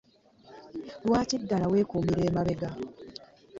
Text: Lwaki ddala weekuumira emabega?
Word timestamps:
Lwaki 1.05 1.35
ddala 1.41 1.65
weekuumira 1.71 2.21
emabega? 2.29 2.69